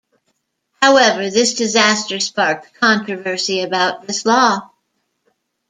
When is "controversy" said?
2.73-3.61